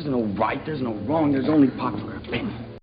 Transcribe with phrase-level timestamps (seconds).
[0.00, 2.79] There's no right, there's no wrong, there's only popular opinion.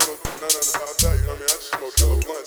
[0.00, 1.18] smoke no, no, nothing about.
[1.18, 1.42] You know what I mean?
[1.42, 2.37] I just smoke killer blunt.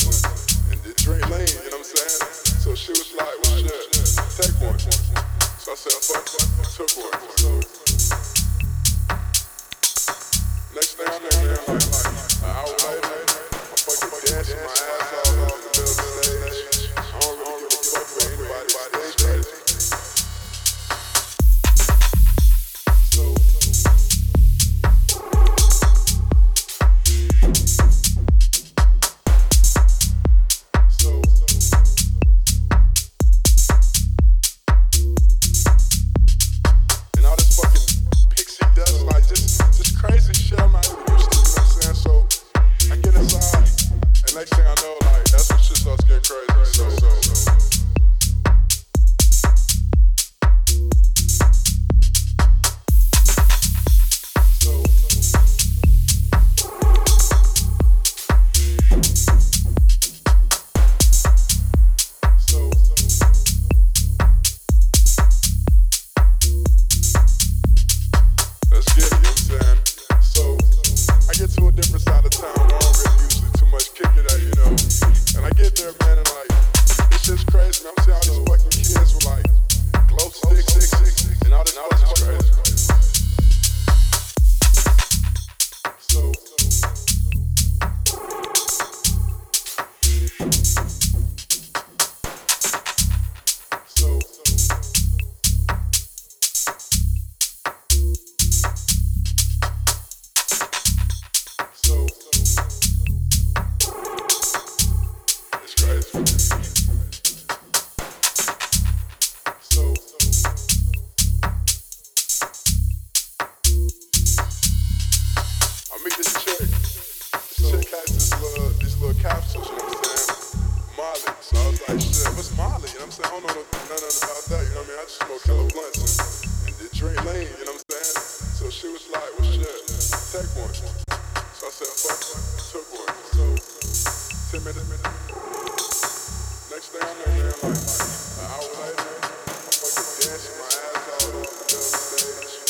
[140.01, 142.60] Dancing my ass off on the dance.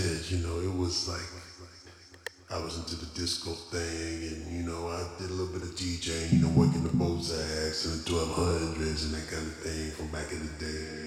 [0.00, 1.28] said, you know, it was like
[2.50, 5.76] I was into the disco thing, and you know, I did a little bit of
[5.76, 10.08] DJing, you know, working the Bozaks and the 1200s and that kind of thing from
[10.08, 10.99] back in the day.